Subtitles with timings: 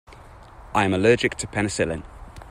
[0.73, 2.01] I am allergic to penicillin.